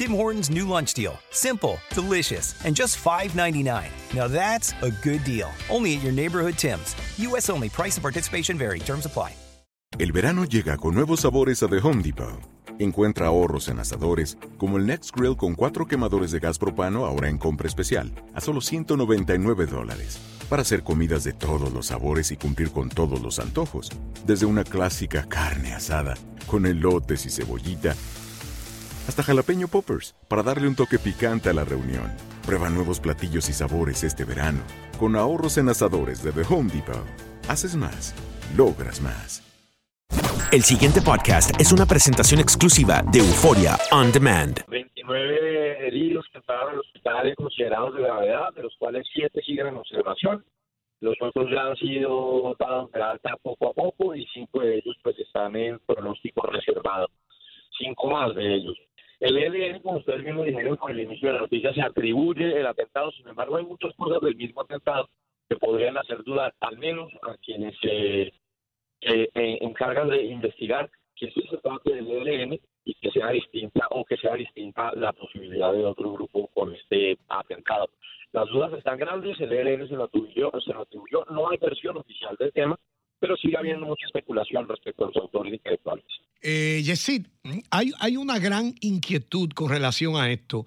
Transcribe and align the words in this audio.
Tim 0.00 0.12
Hortons 0.12 0.48
new 0.48 0.66
lunch 0.66 0.94
deal. 0.94 1.18
Simple, 1.30 1.78
delicious, 1.92 2.54
and 2.64 2.74
just 2.74 2.96
$5.99. 3.04 3.90
Now 4.14 4.28
that's 4.28 4.72
a 4.80 4.90
good 4.90 5.22
deal. 5.24 5.50
Only 5.68 5.94
at 5.94 6.02
your 6.02 6.10
neighborhood 6.10 6.54
Tim's. 6.56 6.96
U.S. 7.18 7.50
only. 7.50 7.68
Price 7.68 7.96
and 7.96 8.02
participation 8.02 8.56
vary. 8.56 8.78
Terms 8.78 9.04
apply. 9.04 9.34
El 9.98 10.12
verano 10.12 10.46
llega 10.46 10.78
con 10.78 10.94
nuevos 10.94 11.20
sabores 11.20 11.62
a 11.62 11.68
The 11.68 11.80
Home 11.82 12.02
Depot. 12.02 12.40
Encuentra 12.78 13.26
ahorros 13.26 13.68
en 13.68 13.78
asadores, 13.78 14.38
como 14.56 14.78
el 14.78 14.86
Next 14.86 15.14
Grill 15.14 15.36
con 15.36 15.54
cuatro 15.54 15.86
quemadores 15.86 16.30
de 16.30 16.38
gas 16.38 16.58
propano 16.58 17.04
ahora 17.04 17.28
en 17.28 17.36
compra 17.36 17.68
especial, 17.68 18.10
a 18.32 18.40
solo 18.40 18.62
199 18.62 19.66
dólares. 19.66 20.18
Para 20.48 20.62
hacer 20.62 20.82
comidas 20.82 21.24
de 21.24 21.34
todos 21.34 21.74
los 21.74 21.88
sabores 21.88 22.32
y 22.32 22.38
cumplir 22.38 22.70
con 22.70 22.88
todos 22.88 23.20
los 23.20 23.38
antojos. 23.38 23.90
Desde 24.26 24.46
una 24.46 24.64
clásica 24.64 25.28
carne 25.28 25.74
asada, 25.74 26.16
con 26.46 26.64
elotes 26.64 27.26
y 27.26 27.30
cebollita, 27.30 27.94
hasta 29.10 29.24
jalapeño 29.24 29.66
poppers, 29.66 30.14
para 30.28 30.44
darle 30.44 30.68
un 30.68 30.76
toque 30.76 30.96
picante 30.98 31.50
a 31.50 31.52
la 31.52 31.64
reunión. 31.64 32.14
Prueba 32.46 32.70
nuevos 32.70 33.00
platillos 33.00 33.48
y 33.48 33.52
sabores 33.52 34.04
este 34.04 34.24
verano, 34.24 34.62
con 35.00 35.16
ahorros 35.16 35.58
en 35.58 35.68
asadores 35.68 36.22
de 36.22 36.30
The 36.30 36.42
Home 36.48 36.70
Depot. 36.72 37.04
Haces 37.48 37.74
más, 37.74 38.14
logras 38.56 39.00
más. 39.00 39.42
El 40.52 40.62
siguiente 40.62 41.00
podcast 41.00 41.60
es 41.60 41.72
una 41.72 41.86
presentación 41.86 42.40
exclusiva 42.40 43.02
de 43.10 43.18
Euforia 43.18 43.76
On 43.90 44.12
Demand. 44.12 44.64
29 44.68 45.86
heridos 45.88 46.24
que 46.32 46.38
estaban 46.38 46.68
en 46.68 46.74
el 46.74 46.80
hospital 46.80 47.34
considerados 47.34 47.94
de 47.96 48.02
gravedad, 48.02 48.54
de 48.54 48.62
los 48.62 48.76
cuales 48.78 49.06
7 49.12 49.42
siguen 49.42 49.66
en 49.68 49.76
observación. 49.76 50.44
Los 51.00 51.16
otros 51.20 51.50
ya 51.50 51.62
han 51.62 51.76
sido 51.76 52.54
dados 52.60 52.92
de 52.92 53.02
alta 53.02 53.36
poco 53.42 53.70
a 53.70 53.72
poco 53.72 54.14
y 54.14 54.24
5 54.26 54.60
de 54.60 54.74
ellos 54.76 54.96
pues 55.02 55.18
están 55.18 55.56
en 55.56 55.80
pronóstico 55.80 56.46
reservado. 56.46 57.08
5 57.78 58.10
más 58.10 58.34
de 58.34 58.54
ellos. 58.54 58.76
El 59.20 59.36
ELN, 59.36 59.80
como 59.80 59.98
ustedes 59.98 60.24
mismos 60.24 60.46
dijeron 60.46 60.76
con 60.76 60.90
el 60.92 61.00
inicio 61.00 61.28
de 61.28 61.34
la 61.34 61.40
noticia, 61.40 61.74
se 61.74 61.82
atribuye 61.82 62.58
el 62.58 62.66
atentado. 62.66 63.12
Sin 63.12 63.28
embargo, 63.28 63.56
hay 63.58 63.66
muchas 63.66 63.94
cosas 63.94 64.20
del 64.22 64.34
mismo 64.34 64.62
atentado 64.62 65.08
que 65.48 65.56
podrían 65.56 65.98
hacer 65.98 66.24
dudar, 66.24 66.54
al 66.60 66.78
menos 66.78 67.12
a 67.22 67.36
quienes 67.36 67.76
se 67.80 68.32
encargan 69.02 70.08
de 70.08 70.24
investigar 70.24 70.90
que 71.16 71.26
esto 71.26 71.42
se 71.50 71.58
trate 71.58 71.94
del 71.94 72.10
ELN 72.10 72.58
y 72.84 72.94
que 72.94 73.10
sea 73.10 73.30
distinta 73.30 73.86
o 73.90 74.04
que 74.06 74.16
sea 74.16 74.34
distinta 74.36 74.92
la 74.94 75.12
posibilidad 75.12 75.72
de 75.72 75.84
otro 75.84 76.12
grupo 76.12 76.48
con 76.54 76.74
este 76.74 77.18
atentado. 77.28 77.90
Las 78.32 78.48
dudas 78.48 78.72
están 78.72 78.96
grandes, 78.96 79.38
el 79.40 79.52
ELN 79.52 79.86
se 79.86 79.96
lo 79.96 80.04
atribuyó, 80.04 80.50
se 80.64 80.72
lo 80.72 80.82
atribuyó, 80.82 81.26
no 81.30 81.50
hay 81.50 81.58
versión 81.58 81.98
oficial 81.98 82.36
del 82.38 82.52
tema, 82.52 82.76
pero 83.18 83.36
sigue 83.36 83.58
habiendo 83.58 83.84
mucha 83.84 84.06
especulación 84.06 84.66
respecto 84.66 85.04
a 85.04 85.08
los 85.08 85.16
autores 85.18 85.52
intelectuales. 85.52 86.06
Eh, 86.42 86.82
Yesid, 86.84 87.26
hay, 87.70 87.92
hay 87.98 88.16
una 88.16 88.38
gran 88.38 88.74
inquietud 88.80 89.50
con 89.50 89.68
relación 89.68 90.16
a 90.16 90.30
esto. 90.30 90.66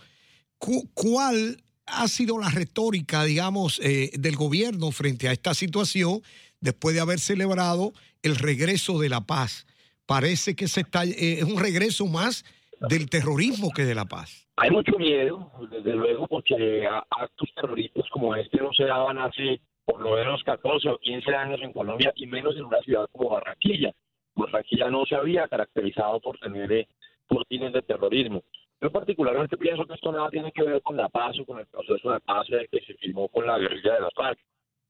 ¿Cuál 0.58 1.58
ha 1.86 2.08
sido 2.08 2.40
la 2.40 2.50
retórica, 2.50 3.24
digamos, 3.24 3.80
eh, 3.80 4.12
del 4.14 4.36
gobierno 4.36 4.92
frente 4.92 5.28
a 5.28 5.32
esta 5.32 5.54
situación 5.54 6.22
después 6.62 6.96
de 6.96 7.02
haber 7.02 7.20
celebrado 7.20 7.94
el 8.22 8.36
regreso 8.36 9.00
de 9.00 9.10
la 9.10 9.22
paz? 9.22 9.68
Parece 10.06 10.56
que 10.56 10.68
se 10.68 10.82
está, 10.82 11.06
eh, 11.06 11.40
es 11.40 11.44
un 11.44 11.60
regreso 11.60 12.06
más 12.06 12.46
del 12.90 13.10
terrorismo 13.10 13.72
que 13.72 13.84
de 13.84 13.96
la 13.96 14.06
paz. 14.06 14.48
Hay 14.58 14.70
mucho 14.70 14.98
miedo, 14.98 15.52
desde 15.72 15.94
luego, 15.94 16.28
porque 16.28 16.86
actos 17.10 17.50
terroristas 17.56 18.06
como 18.12 18.36
este 18.36 18.58
no 18.58 18.72
se 18.74 18.84
daban 18.84 19.18
hace 19.18 19.62
por 19.86 20.02
lo 20.02 20.16
menos 20.16 20.42
14 20.44 20.90
o 20.90 20.98
15 21.00 21.36
años 21.36 21.60
en 21.62 21.74
Colombia 21.74 22.14
y 22.16 22.28
menos 22.28 22.56
en 22.56 22.66
una 22.66 22.80
ciudad 22.82 23.08
como 23.12 23.32
Barranquilla. 23.32 23.92
Barranquilla 24.36 24.90
no 24.90 25.06
se 25.06 25.16
había 25.16 25.48
caracterizado 25.48 26.20
por 26.20 26.38
tener 26.40 26.72
eh, 26.72 26.88
de 27.30 27.82
terrorismo. 27.82 28.44
Yo 28.82 28.92
particularmente 28.92 29.58
pienso 29.58 29.86
que 29.86 29.94
esto 29.94 30.12
nada 30.12 30.30
tiene 30.30 30.52
que 30.52 30.64
ver 30.64 30.82
con 30.82 30.98
la 30.98 31.10
paz 31.10 31.40
o 31.40 31.46
con 31.46 31.60
el 31.60 31.66
proceso 31.68 32.12
de 32.12 32.20
paz 32.20 32.48
que 32.70 32.82
se 32.82 32.94
firmó 32.96 33.28
con 33.30 33.48
la 33.48 33.58
guerrilla 33.58 33.94
de 33.94 34.02
las 34.02 34.14
FARC. 34.14 34.38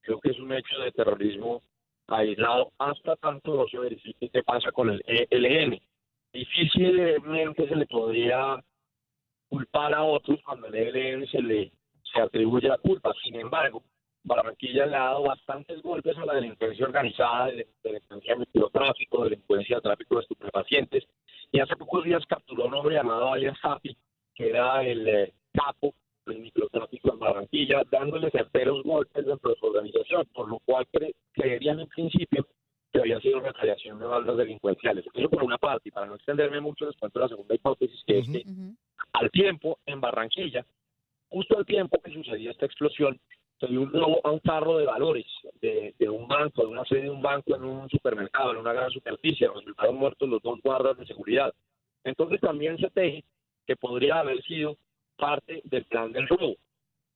Creo 0.01 0.19
que 0.19 0.31
es 0.31 0.39
un 0.39 0.51
hecho 0.51 0.79
de 0.79 0.91
terrorismo 0.91 1.61
aislado 2.07 2.71
hasta 2.79 3.15
tanto 3.15 3.55
no 3.55 3.67
se 3.67 3.79
verifique 3.79 4.29
qué 4.29 4.43
pasa 4.43 4.71
con 4.71 4.89
el 4.89 5.01
ELN. 5.05 5.79
Difícilmente 6.33 7.67
se 7.67 7.75
le 7.75 7.85
podría 7.85 8.61
culpar 9.47 9.93
a 9.93 10.03
otros 10.03 10.39
cuando 10.43 10.67
el 10.67 10.75
ELN 10.75 11.27
se 11.27 11.41
le 11.41 11.71
se 12.11 12.21
atribuye 12.21 12.67
la 12.67 12.77
culpa. 12.77 13.13
Sin 13.23 13.35
embargo, 13.35 13.83
Barranquilla 14.23 14.85
le 14.85 14.95
ha 14.95 15.03
dado 15.05 15.23
bastantes 15.23 15.81
golpes 15.81 16.17
a 16.17 16.25
la 16.25 16.35
delincuencia 16.35 16.85
organizada, 16.85 17.51
delincuencia 17.83 18.33
de 18.33 18.39
microtráfico, 18.39 19.23
delincuencia 19.25 19.75
de 19.77 19.81
tráfico 19.81 20.15
de 20.15 20.21
estupefacientes. 20.21 21.03
Y 21.51 21.59
hace 21.59 21.75
pocos 21.75 22.05
días 22.05 22.25
capturó 22.27 22.63
a 22.63 22.67
un 22.67 22.73
hombre 22.75 22.95
llamado 22.95 23.33
Alias 23.33 23.57
Happy, 23.61 23.95
que 24.33 24.49
era 24.49 24.83
el 24.83 25.07
eh, 25.07 25.33
capo 25.53 25.93
del 26.25 26.39
microtráfico 26.39 27.13
en 27.13 27.19
Barranquilla, 27.19 27.83
dándole 27.91 28.31
certeros 28.31 28.81
golpes 28.83 29.25
dentro 29.25 29.51
de 29.51 29.57
su 29.57 29.65
organización, 29.65 30.25
por 30.33 30.49
lo 30.49 30.59
cual 30.59 30.87
creerían 31.33 31.81
en 31.81 31.87
principio 31.87 32.47
que 32.93 32.99
había 32.99 33.19
sido 33.19 33.41
retaliación 33.41 33.99
de 33.99 34.05
bandas 34.05 34.37
delincuenciales. 34.37 35.05
Eso 35.13 35.29
por 35.29 35.43
una 35.43 35.57
parte, 35.57 35.89
y 35.89 35.91
para 35.91 36.05
no 36.05 36.15
extenderme 36.15 36.61
mucho, 36.61 36.85
les 36.85 36.95
cuento 36.95 37.19
la 37.19 37.27
segunda 37.27 37.55
hipótesis, 37.55 38.01
que 38.05 38.19
es 38.19 38.27
que 38.29 38.45
al 39.13 39.31
tiempo, 39.31 39.79
en 39.85 39.99
Barranquilla, 39.99 40.65
justo 41.29 41.57
al 41.57 41.65
tiempo 41.65 41.99
que 42.01 42.13
sucedía 42.13 42.51
esta 42.51 42.67
explosión, 42.67 43.19
dio 43.67 43.81
un 43.81 43.91
robo 43.91 44.19
a 44.23 44.31
un 44.31 44.39
carro 44.39 44.77
de 44.77 44.85
valores 44.85 45.25
de, 45.61 45.93
un 46.09 46.27
banco, 46.27 46.63
de 46.63 46.67
una 46.67 46.85
sede 46.85 47.03
de 47.03 47.09
un 47.09 47.21
banco 47.21 47.55
en 47.55 47.63
un 47.63 47.89
supermercado, 47.89 48.51
en 48.51 48.57
una 48.57 48.73
gran 48.73 48.91
superficie. 48.91 49.47
Resultaron 49.47 49.95
muertos 49.95 50.29
los 50.29 50.41
dos 50.41 50.59
guardas 50.61 50.97
de 50.97 51.05
seguridad. 51.05 51.53
Entonces 52.03 52.41
también 52.41 52.77
se 52.77 52.89
teje 52.89 53.23
que 53.65 53.75
podría 53.75 54.19
haber 54.19 54.41
sido 54.43 54.77
parte 55.17 55.61
del 55.65 55.85
plan 55.85 56.11
del 56.11 56.27
robo. 56.27 56.55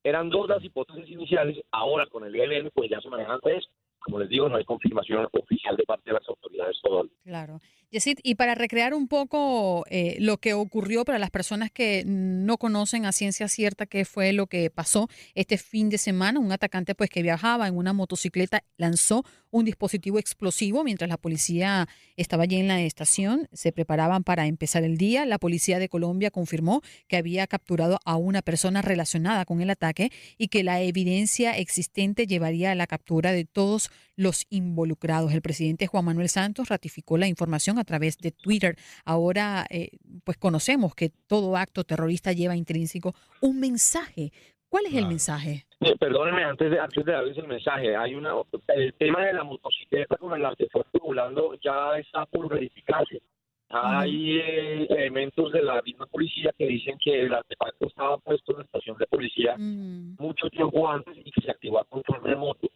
Eran 0.03 0.29
dos 0.29 0.47
las 0.47 0.63
hipótesis 0.63 1.09
iniciales, 1.09 1.57
ahora 1.71 2.05
con 2.07 2.23
el 2.23 2.35
ELN 2.35 2.71
pues 2.73 2.89
ya 2.89 3.01
se 3.01 3.09
manejan 3.09 3.39
tres. 3.41 3.67
Como 4.07 4.19
les 4.19 4.29
digo, 4.29 4.47
no 4.47 4.55
hay 4.55 4.63
confirmación 4.63 5.27
oficial 5.33 5.75
de 5.75 5.83
parte 5.83 6.03
de 6.05 6.13
las 6.13 6.29
autoridades. 6.29 6.77
Claro. 7.25 7.59
Yesid, 7.91 8.19
y 8.23 8.35
para 8.35 8.55
recrear 8.55 8.93
un 8.93 9.09
poco 9.09 9.85
eh, 9.89 10.15
lo 10.21 10.37
que 10.37 10.53
ocurrió 10.53 11.03
para 11.03 11.19
las 11.19 11.29
personas 11.29 11.71
que 11.71 12.03
no 12.05 12.57
conocen 12.57 13.05
a 13.05 13.11
ciencia 13.11 13.49
cierta 13.49 13.85
qué 13.85 14.05
fue 14.05 14.31
lo 14.31 14.47
que 14.47 14.69
pasó 14.69 15.09
este 15.35 15.57
fin 15.57 15.89
de 15.89 15.97
semana, 15.97 16.39
un 16.39 16.53
atacante 16.53 16.95
pues 16.95 17.09
que 17.09 17.21
viajaba 17.21 17.67
en 17.67 17.75
una 17.75 17.91
motocicleta 17.91 18.63
lanzó 18.77 19.25
un 19.51 19.65
dispositivo 19.65 20.19
explosivo 20.19 20.83
mientras 20.83 21.09
la 21.09 21.17
policía 21.17 21.87
estaba 22.15 22.43
allí 22.43 22.57
en 22.57 22.67
la 22.67 22.81
estación. 22.81 23.47
Se 23.53 23.71
preparaban 23.71 24.23
para 24.23 24.47
empezar 24.47 24.83
el 24.83 24.97
día. 24.97 25.25
La 25.25 25.39
policía 25.39 25.79
de 25.79 25.89
Colombia 25.89 26.31
confirmó 26.31 26.81
que 27.07 27.17
había 27.17 27.47
capturado 27.47 27.99
a 28.05 28.15
una 28.15 28.41
persona 28.41 28.81
relacionada 28.81 29.45
con 29.45 29.61
el 29.61 29.69
ataque 29.69 30.11
y 30.37 30.47
que 30.47 30.63
la 30.63 30.81
evidencia 30.81 31.57
existente 31.57 32.27
llevaría 32.27 32.71
a 32.71 32.75
la 32.75 32.87
captura 32.87 33.31
de 33.31 33.45
todos 33.45 33.89
los 34.15 34.45
involucrados. 34.49 35.31
El 35.31 35.41
presidente 35.41 35.87
Juan 35.87 36.05
Manuel 36.05 36.29
Santos 36.29 36.69
ratificó 36.69 37.17
la 37.17 37.27
información 37.27 37.77
a 37.79 37.83
través 37.83 38.17
de 38.17 38.31
Twitter. 38.31 38.77
Ahora, 39.05 39.65
eh, 39.69 39.91
pues 40.23 40.37
conocemos 40.37 40.95
que 40.95 41.09
todo 41.09 41.55
acto 41.55 41.83
terrorista 41.83 42.33
lleva 42.33 42.55
intrínseco 42.55 43.15
un 43.41 43.59
mensaje. 43.59 44.31
¿Cuál 44.69 44.85
es 44.85 44.93
el 44.95 45.07
mensaje? 45.07 45.65
Eh, 45.79 45.95
perdóneme, 45.97 46.43
antes 46.43 46.71
de, 46.71 46.79
antes 46.79 47.05
de 47.05 47.11
darles 47.11 47.37
el 47.37 47.47
mensaje, 47.47 47.95
hay 47.95 48.15
una, 48.15 48.33
el 48.75 48.93
tema 48.95 49.25
de 49.25 49.33
la 49.33 49.43
motocicleta 49.43 50.17
con 50.17 50.33
el 50.33 50.55
fue 50.71 50.83
circulando 50.91 51.53
ya 51.63 51.97
está 51.97 52.25
por 52.25 52.49
verificarse. 52.49 53.21
Hay 53.69 54.37
eh, 54.37 54.87
elementos 54.89 55.51
de 55.51 55.61
la 55.61 55.81
misma 55.81 56.05
policía 56.05 56.53
que 56.57 56.67
dicen 56.67 56.97
que 57.03 57.21
el 57.21 57.33
artefacto 57.33 57.87
estaba 57.87 58.17
puesto 58.17 58.53
en 58.53 58.59
la 58.59 58.63
estación 58.63 58.97
de 58.97 59.07
policía 59.07 59.55
Mm. 59.57 60.15
mucho 60.19 60.49
tiempo 60.49 60.89
antes 60.89 61.17
y 61.17 61.31
que 61.31 61.41
se 61.41 61.51
activó 61.51 61.79
a 61.79 61.85
control 61.85 62.23
remoto. 62.23 62.67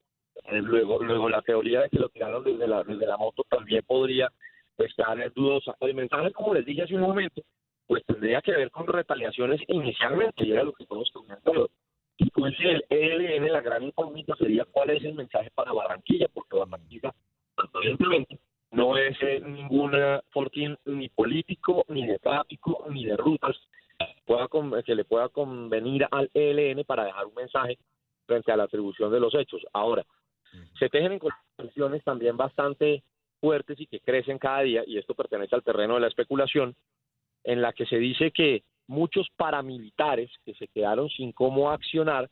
Eh, 0.51 0.61
luego, 0.61 1.01
luego 1.01 1.29
la 1.29 1.41
teoría 1.41 1.81
de 1.81 1.89
que 1.89 1.99
lo 1.99 2.09
tiraron 2.09 2.43
desde 2.43 2.67
la, 2.67 2.83
desde 2.83 3.05
la 3.05 3.17
moto 3.17 3.43
también 3.49 3.83
podría 3.85 4.31
estar 4.77 5.31
dudosa. 5.33 5.75
El 5.79 5.93
mensaje, 5.93 6.31
como 6.31 6.53
les 6.53 6.65
dije 6.65 6.83
hace 6.83 6.95
un 6.95 7.01
momento, 7.01 7.41
pues 7.91 8.05
tendría 8.05 8.41
que 8.41 8.53
ver 8.53 8.71
con 8.71 8.87
retaliaciones 8.87 9.59
inicialmente, 9.67 10.45
y 10.45 10.53
era 10.53 10.63
lo 10.63 10.71
que 10.71 10.85
todos 10.85 11.11
comentando. 11.11 11.69
Si 12.17 12.29
fuese 12.29 12.63
el 12.71 12.85
ELN, 12.89 13.51
la 13.51 13.59
gran 13.59 13.83
incógnita 13.83 14.33
sería 14.37 14.63
cuál 14.63 14.91
es 14.91 15.03
el 15.03 15.13
mensaje 15.13 15.51
para 15.53 15.73
Barranquilla, 15.73 16.27
porque 16.33 16.55
Barranquilla, 16.55 17.13
aparentemente, 17.57 18.39
no 18.71 18.95
es 18.95 19.17
eh, 19.21 19.41
ninguna 19.45 20.21
fortín 20.29 20.77
ni 20.85 21.09
político, 21.09 21.83
ni 21.89 22.07
de 22.07 22.17
tráfico, 22.19 22.85
ni 22.89 23.03
de 23.03 23.17
rutas 23.17 23.57
pueda 24.25 24.47
con- 24.47 24.81
que 24.83 24.95
le 24.95 25.03
pueda 25.03 25.27
convenir 25.27 26.07
al 26.11 26.29
ELN 26.33 26.85
para 26.85 27.03
dejar 27.03 27.25
un 27.25 27.35
mensaje 27.35 27.77
frente 28.25 28.53
a 28.53 28.55
la 28.55 28.63
atribución 28.63 29.11
de 29.11 29.19
los 29.19 29.35
hechos. 29.35 29.61
Ahora, 29.73 30.05
se 30.79 30.87
tejen 30.87 31.11
en 31.11 31.19
condiciones 31.57 32.01
también 32.05 32.37
bastante 32.37 33.03
fuertes 33.41 33.77
y 33.81 33.87
que 33.87 33.99
crecen 33.99 34.37
cada 34.39 34.61
día, 34.61 34.83
y 34.87 34.97
esto 34.97 35.13
pertenece 35.13 35.55
al 35.55 35.63
terreno 35.63 35.95
de 35.95 35.99
la 36.01 36.07
especulación, 36.07 36.73
en 37.43 37.61
la 37.61 37.73
que 37.73 37.85
se 37.85 37.97
dice 37.97 38.31
que 38.31 38.63
muchos 38.87 39.27
paramilitares 39.35 40.29
que 40.45 40.53
se 40.55 40.67
quedaron 40.67 41.09
sin 41.09 41.31
cómo 41.31 41.71
accionar 41.71 42.29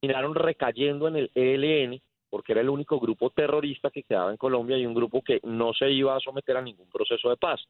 terminaron 0.00 0.34
recayendo 0.34 1.08
en 1.08 1.16
el 1.16 1.30
ELN 1.34 2.00
porque 2.34 2.50
era 2.50 2.62
el 2.62 2.68
único 2.68 2.98
grupo 2.98 3.30
terrorista 3.30 3.90
que 3.90 4.02
quedaba 4.02 4.32
en 4.32 4.36
Colombia 4.36 4.76
y 4.76 4.84
un 4.84 4.92
grupo 4.92 5.22
que 5.22 5.38
no 5.44 5.72
se 5.72 5.88
iba 5.92 6.16
a 6.16 6.20
someter 6.20 6.56
a 6.56 6.62
ningún 6.62 6.88
proceso 6.88 7.30
de 7.30 7.36
paz. 7.36 7.60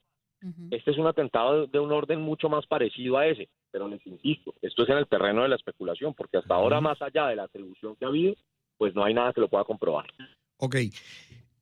Este 0.71 0.91
es 0.91 0.97
un 0.97 1.07
atentado 1.07 1.67
de 1.67 1.79
un 1.79 1.93
orden 1.93 2.23
mucho 2.23 2.49
más 2.49 2.67
parecido 2.67 3.19
a 3.19 3.27
ese, 3.27 3.51
pero 3.71 3.89
les 3.89 4.07
insisto, 4.07 4.55
esto 4.63 4.83
es 4.83 4.89
en 4.89 4.97
el 4.97 5.07
terreno 5.07 5.43
de 5.43 5.49
la 5.49 5.57
especulación, 5.57 6.15
porque 6.15 6.39
hasta 6.39 6.55
ahora, 6.55 6.81
más 6.81 7.01
allá 7.03 7.27
de 7.29 7.37
la 7.37 7.45
atribución 7.45 7.95
que 7.97 8.07
ha 8.07 8.09
habido, 8.09 8.35
pues 8.79 8.95
no 8.95 9.05
hay 9.05 9.13
nada 9.13 9.35
que 9.35 9.43
lo 9.43 9.49
pueda 9.49 9.65
comprobar. 9.65 10.07
Ok. 10.57 10.77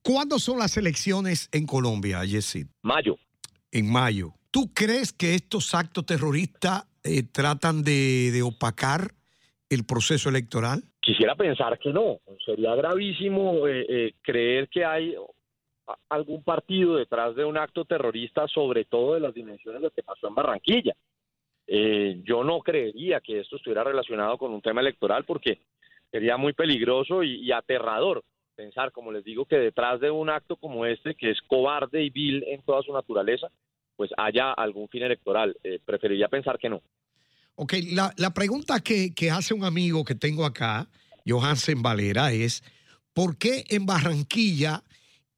¿Cuándo 0.03 0.39
son 0.39 0.61
las 0.61 0.77
elecciones 0.77 1.49
en 1.53 1.67
Colombia, 1.67 2.25
Yesid? 2.25 2.67
Mayo, 2.83 3.17
En 3.73 3.91
mayo. 3.91 4.35
¿Tú 4.53 4.73
crees 4.73 5.13
que 5.13 5.35
estos 5.35 5.75
actos 5.75 6.07
terroristas 6.07 6.85
eh, 7.03 7.25
tratan 7.25 7.83
de, 7.83 8.31
de 8.31 8.43
opacar 8.43 9.11
el 9.69 9.85
proceso 9.85 10.29
electoral? 10.29 10.85
quisiera 11.03 11.35
pensar 11.35 11.79
que 11.79 11.93
no, 11.93 12.21
sería 12.47 12.75
gravísimo 12.77 13.67
eh, 13.67 13.85
eh, 13.89 14.13
creer 14.23 14.69
que 14.69 14.85
hay 14.85 15.17
algún 16.09 16.45
partido 16.45 16.97
detrás 16.97 17.35
de 17.35 17.45
un 17.45 17.59
acto 17.59 17.85
terrorista, 17.85 18.47
sobre 18.47 18.85
todo 18.85 19.15
de 19.15 19.21
las 19.21 19.35
dimensiones 19.35 19.81
de 19.81 19.89
lo 19.89 19.91
que 19.91 20.05
pasó 20.05 20.29
en 20.29 20.35
Barranquilla. 20.37 20.95
Eh, 21.67 22.23
yo 22.25 22.45
no 22.45 22.61
creería 22.61 23.21
que 23.21 23.41
esto 23.41 23.57
estuviera 23.57 23.83
relacionado 23.83 24.39
con 24.39 24.53
un 24.53 24.63
tema 24.63 24.81
electoral 24.81 25.25
porque 25.25 25.59
sería 26.11 26.37
muy 26.37 26.53
peligroso 26.53 27.25
y, 27.25 27.41
y 27.41 27.51
aterrador 27.51 28.23
pensar, 28.55 28.93
como 28.93 29.11
les 29.11 29.25
digo, 29.25 29.45
que 29.45 29.57
detrás 29.57 29.99
de 30.01 30.11
un 30.11 30.31
acto 30.31 30.57
como 30.57 30.87
este, 30.87 31.15
que 31.17 31.31
es 31.31 31.41
cobarde 31.43 32.03
y 32.03 32.11
vil 32.11 32.45
en 32.47 32.63
toda 32.63 32.83
su 32.83 32.93
naturaleza, 32.93 33.49
pues 33.97 34.11
haya 34.17 34.53
algún 34.53 34.89
fin 34.89 35.03
electoral. 35.03 35.57
Eh, 35.65 35.79
preferiría 35.85 36.29
pensar 36.29 36.59
que 36.59 36.69
no. 36.69 36.83
Ok, 37.55 37.75
la, 37.93 38.13
la 38.17 38.33
pregunta 38.33 38.81
que, 38.81 39.13
que 39.15 39.31
hace 39.31 39.53
un 39.55 39.65
amigo 39.65 40.05
que 40.05 40.15
tengo 40.15 40.45
acá, 40.45 40.89
Johansen 41.27 41.83
Valera, 41.83 42.33
es 42.33 42.63
¿por 43.13 43.37
qué 43.37 43.65
en 43.69 43.85
Barranquilla 43.87 44.83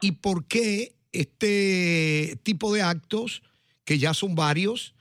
y 0.00 0.12
por 0.12 0.46
qué 0.46 0.92
este 1.12 2.36
tipo 2.42 2.72
de 2.72 2.82
actos, 2.82 3.42
que 3.84 3.98
ya 3.98 4.14
son 4.14 4.34
varios, 4.34 4.94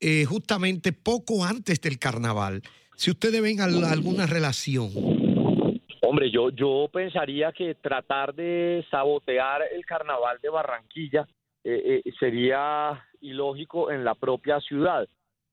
eh, 0.00 0.24
justamente 0.24 0.92
poco 0.92 1.44
antes 1.44 1.80
del 1.80 1.98
carnaval? 1.98 2.62
Si 2.96 3.10
ustedes 3.10 3.42
ven 3.42 3.60
al- 3.60 3.84
alguna 3.84 4.26
relación. 4.26 4.90
Hombre, 6.02 6.30
yo, 6.30 6.50
yo 6.50 6.88
pensaría 6.92 7.52
que 7.52 7.74
tratar 7.74 8.34
de 8.34 8.84
sabotear 8.90 9.62
el 9.74 9.84
carnaval 9.86 10.38
de 10.42 10.48
Barranquilla 10.50 11.26
eh, 11.64 12.02
eh, 12.04 12.12
sería 12.18 13.04
ilógico 13.20 13.90
en 13.90 14.04
la 14.04 14.14
propia 14.14 14.60
ciudad. 14.60 15.08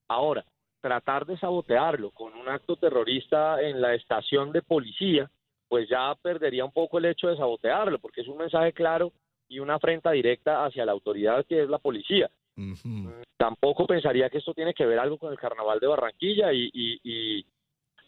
Ahora, 0.07 0.43
tratar 0.81 1.25
de 1.25 1.37
sabotearlo 1.37 2.11
con 2.11 2.33
un 2.33 2.47
acto 2.49 2.75
terrorista 2.77 3.61
en 3.61 3.81
la 3.81 3.93
estación 3.93 4.51
de 4.51 4.61
policía, 4.61 5.29
pues 5.67 5.87
ya 5.89 6.15
perdería 6.21 6.65
un 6.65 6.71
poco 6.71 6.97
el 6.97 7.05
hecho 7.05 7.27
de 7.27 7.37
sabotearlo, 7.37 7.99
porque 7.99 8.21
es 8.21 8.27
un 8.27 8.37
mensaje 8.37 8.73
claro 8.73 9.11
y 9.47 9.59
una 9.59 9.75
afrenta 9.75 10.11
directa 10.11 10.65
hacia 10.65 10.85
la 10.85 10.91
autoridad 10.93 11.45
que 11.45 11.61
es 11.63 11.69
la 11.69 11.77
policía. 11.79 12.29
Ujú. 12.57 13.11
Tampoco 13.37 13.85
pensaría 13.85 14.29
que 14.29 14.39
esto 14.39 14.53
tiene 14.53 14.73
que 14.73 14.85
ver 14.85 14.99
algo 14.99 15.17
con 15.17 15.31
el 15.31 15.37
carnaval 15.39 15.79
de 15.79 15.87
Barranquilla 15.87 16.51
y, 16.53 16.69
y- 16.73 16.99
y 17.03 17.45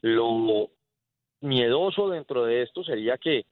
lo 0.01 0.69
miedoso 1.41 2.09
dentro 2.09 2.45
de 2.45 2.63
esto 2.63 2.83
sería 2.83 3.17
que 3.17 3.45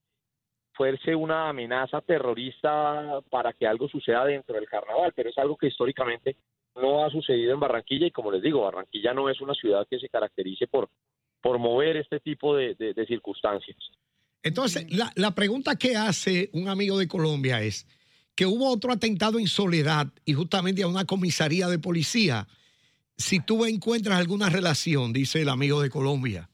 una 1.15 1.49
amenaza 1.49 2.01
terrorista 2.01 3.19
para 3.29 3.53
que 3.53 3.67
algo 3.67 3.87
suceda 3.89 4.25
dentro 4.25 4.55
del 4.55 4.67
carnaval, 4.67 5.11
pero 5.15 5.29
es 5.29 5.37
algo 5.37 5.57
que 5.57 5.67
históricamente 5.67 6.37
no 6.75 7.03
ha 7.03 7.09
sucedido 7.09 7.53
en 7.53 7.59
Barranquilla 7.59 8.07
y 8.07 8.11
como 8.11 8.31
les 8.31 8.41
digo, 8.41 8.61
Barranquilla 8.61 9.13
no 9.13 9.29
es 9.29 9.41
una 9.41 9.53
ciudad 9.53 9.85
que 9.89 9.99
se 9.99 10.07
caracterice 10.09 10.67
por, 10.67 10.89
por 11.41 11.57
mover 11.59 11.97
este 11.97 12.19
tipo 12.19 12.55
de, 12.55 12.75
de- 12.75 12.93
de 12.93 13.05
circunstancias. 13.05 13.77
Entonces, 14.41 14.89
la, 14.95 15.11
la 15.15 15.35
pregunta 15.35 15.75
que 15.75 15.97
hace 15.97 16.49
un 16.53 16.69
amigo 16.69 16.97
de 16.97 17.07
Colombia 17.09 17.61
es 17.61 17.85
que 18.35 18.45
hubo 18.45 18.71
otro 18.71 18.93
atentado 18.93 19.37
en 19.37 19.47
Soledad 19.47 20.07
y 20.23 20.33
justamente 20.33 20.83
a 20.83 20.87
una 20.87 21.03
comisaría 21.05 21.67
de 21.67 21.77
policía. 21.79 22.47
Si 23.17 23.41
tú 23.41 23.65
encuentras 23.65 24.17
alguna 24.17 24.49
relación, 24.49 25.11
dice 25.11 25.41
el 25.41 25.49
amigo 25.49 25.81
de 25.81 25.89
Colombia. 25.89 26.47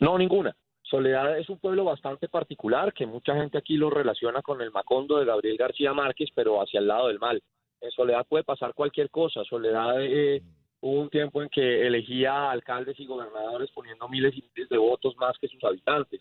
No, 0.00 0.18
ninguna. 0.18 0.56
Soledad 0.92 1.38
es 1.38 1.48
un 1.48 1.56
pueblo 1.56 1.84
bastante 1.84 2.28
particular 2.28 2.92
que 2.92 3.06
mucha 3.06 3.34
gente 3.34 3.56
aquí 3.56 3.78
lo 3.78 3.88
relaciona 3.88 4.42
con 4.42 4.60
el 4.60 4.70
Macondo 4.70 5.16
de 5.16 5.24
Gabriel 5.24 5.56
García 5.56 5.94
Márquez, 5.94 6.28
pero 6.34 6.60
hacia 6.60 6.80
el 6.80 6.86
lado 6.86 7.08
del 7.08 7.18
mal. 7.18 7.42
En 7.80 7.90
Soledad 7.92 8.26
puede 8.28 8.44
pasar 8.44 8.74
cualquier 8.74 9.08
cosa. 9.08 9.42
Soledad 9.44 10.02
eh, 10.02 10.42
hubo 10.82 11.00
un 11.00 11.08
tiempo 11.08 11.40
en 11.40 11.48
que 11.48 11.86
elegía 11.86 12.50
alcaldes 12.50 13.00
y 13.00 13.06
gobernadores 13.06 13.70
poniendo 13.70 14.06
miles 14.06 14.36
y 14.36 14.44
miles 14.54 14.68
de 14.68 14.76
votos 14.76 15.16
más 15.16 15.38
que 15.38 15.48
sus 15.48 15.64
habitantes. 15.64 16.20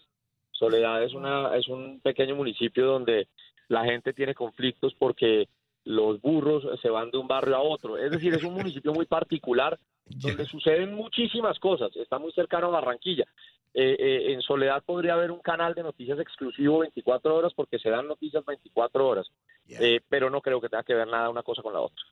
Soledad 0.54 1.04
es 1.04 1.14
una 1.16 1.54
es 1.58 1.68
un 1.68 2.00
pequeño 2.00 2.38
municipio 2.38 2.86
donde 2.86 3.28
la 3.68 3.84
gente 3.84 4.14
tiene 4.14 4.34
conflictos 4.34 4.96
porque 4.98 5.50
los 5.84 6.22
burros 6.22 6.80
se 6.82 6.90
van 6.90 7.12
de 7.12 7.18
un 7.18 7.28
barrio 7.28 7.58
a 7.58 7.62
otro. 7.62 7.98
Es 7.98 8.10
decir, 8.10 8.34
es 8.34 8.44
un 8.44 8.54
municipio 8.54 8.94
muy 8.94 9.06
particular 9.06 9.78
donde 10.06 10.46
suceden 10.46 10.96
muchísimas 10.96 11.60
cosas. 11.60 11.94
Está 11.98 12.20
muy 12.20 12.32
cercano 12.32 12.68
a 12.68 12.80
Barranquilla. 12.80 13.26
Eh, 13.74 13.96
eh, 13.98 14.34
en 14.34 14.42
Soledad 14.42 14.84
podría 14.84 15.14
haber 15.14 15.32
un 15.32 15.40
canal 15.40 15.74
de 15.74 15.84
noticias 15.84 16.20
exclusivo 16.20 16.80
24 16.80 17.36
horas 17.36 17.54
porque 17.56 17.80
se 17.80 17.90
dan 17.90 18.08
noticias 18.08 18.46
24 18.46 19.08
horas. 19.08 19.32
Eh, 19.68 20.02
pero 20.10 20.30
no 20.30 20.42
creo 20.42 20.60
que 20.60 20.68
tenga 20.68 20.84
que 20.84 20.94
ver 20.94 21.08
nada 21.08 21.30
una 21.30 21.44
cosa 21.44 21.62
con 21.62 21.74
la 21.74 21.80
otra. 21.80 22.04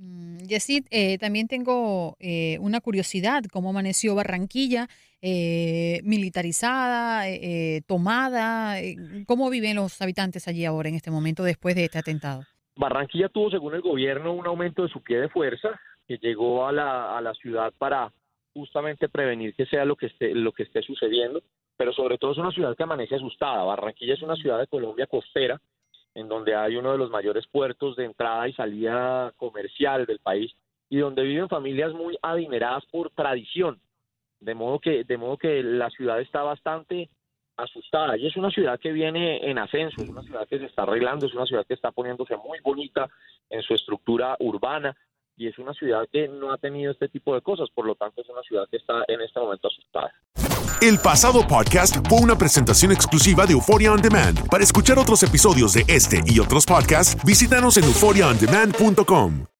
Mm, 0.00 0.38
Yesid, 0.46 0.86
eh, 0.90 1.18
también 1.18 1.46
tengo 1.46 2.16
eh, 2.20 2.58
una 2.60 2.80
curiosidad, 2.80 3.42
cómo 3.52 3.68
amaneció 3.68 4.14
Barranquilla, 4.14 4.88
eh, 5.20 6.00
militarizada, 6.04 7.24
tomada, 7.86 8.76
¿cómo 9.26 9.50
viven 9.50 9.76
los 9.76 10.00
habitantes 10.00 10.48
allí 10.48 10.64
ahora 10.64 10.88
en 10.88 10.94
este 10.94 11.10
momento 11.10 11.44
después 11.44 11.74
de 11.74 11.84
este 11.84 11.98
atentado? 11.98 12.44
Barranquilla 12.76 13.28
tuvo, 13.28 13.50
según 13.50 13.74
el 13.74 13.82
gobierno, 13.82 14.32
un 14.32 14.46
aumento 14.46 14.82
de 14.82 14.88
su 14.88 15.02
pie 15.02 15.18
de 15.18 15.28
fuerza 15.28 15.68
que 16.06 16.16
llegó 16.16 16.66
a 16.66 16.72
la, 16.72 17.18
a 17.18 17.20
la 17.20 17.34
ciudad 17.34 17.70
para 17.76 18.10
justamente 18.54 19.08
prevenir 19.08 19.54
que 19.54 19.66
sea 19.66 19.84
lo 19.84 19.96
que 19.96 20.06
esté 20.06 20.34
lo 20.34 20.52
que 20.52 20.64
esté 20.64 20.82
sucediendo, 20.82 21.42
pero 21.76 21.92
sobre 21.92 22.18
todo 22.18 22.32
es 22.32 22.38
una 22.38 22.50
ciudad 22.50 22.76
que 22.76 22.82
amanece 22.82 23.16
asustada. 23.16 23.64
Barranquilla 23.64 24.14
es 24.14 24.22
una 24.22 24.36
ciudad 24.36 24.58
de 24.58 24.66
Colombia 24.66 25.06
costera, 25.06 25.60
en 26.14 26.28
donde 26.28 26.54
hay 26.54 26.76
uno 26.76 26.92
de 26.92 26.98
los 26.98 27.10
mayores 27.10 27.46
puertos 27.46 27.96
de 27.96 28.04
entrada 28.04 28.48
y 28.48 28.52
salida 28.52 29.32
comercial 29.36 30.06
del 30.06 30.18
país 30.18 30.52
y 30.88 30.98
donde 30.98 31.22
viven 31.22 31.48
familias 31.48 31.92
muy 31.92 32.18
adineradas 32.20 32.84
por 32.86 33.10
tradición, 33.10 33.80
de 34.40 34.54
modo 34.54 34.80
que 34.80 35.04
de 35.04 35.16
modo 35.16 35.36
que 35.36 35.62
la 35.62 35.88
ciudad 35.90 36.20
está 36.20 36.42
bastante 36.42 37.08
asustada. 37.56 38.16
Y 38.16 38.26
es 38.26 38.36
una 38.36 38.50
ciudad 38.50 38.80
que 38.80 38.92
viene 38.92 39.48
en 39.48 39.58
ascenso, 39.58 40.02
es 40.02 40.08
una 40.08 40.22
ciudad 40.22 40.48
que 40.48 40.58
se 40.58 40.66
está 40.66 40.82
arreglando, 40.82 41.26
es 41.26 41.34
una 41.34 41.46
ciudad 41.46 41.66
que 41.66 41.74
está 41.74 41.92
poniéndose 41.92 42.36
muy 42.36 42.58
bonita 42.60 43.08
en 43.48 43.62
su 43.62 43.74
estructura 43.74 44.36
urbana 44.40 44.96
y 45.40 45.48
es 45.48 45.58
una 45.58 45.72
ciudad 45.72 46.06
que 46.12 46.28
no 46.28 46.52
ha 46.52 46.58
tenido 46.58 46.92
este 46.92 47.08
tipo 47.08 47.34
de 47.34 47.40
cosas, 47.40 47.68
por 47.74 47.86
lo 47.86 47.94
tanto 47.94 48.20
es 48.20 48.28
una 48.28 48.42
ciudad 48.42 48.64
que 48.70 48.76
está 48.76 49.04
en 49.08 49.22
este 49.22 49.40
momento 49.40 49.68
asustada. 49.68 50.12
El 50.82 50.98
pasado 50.98 51.46
podcast 51.48 51.96
fue 52.08 52.20
una 52.20 52.36
presentación 52.36 52.92
exclusiva 52.92 53.46
de 53.46 53.54
Euphoria 53.54 53.90
On 53.92 54.02
Demand. 54.02 54.48
Para 54.50 54.62
escuchar 54.62 54.98
otros 54.98 55.22
episodios 55.22 55.72
de 55.72 55.84
este 55.88 56.20
y 56.26 56.40
otros 56.40 56.66
podcasts, 56.66 57.16
visítanos 57.24 57.78
en 57.78 57.84
euphoriaondemand.com. 57.84 59.59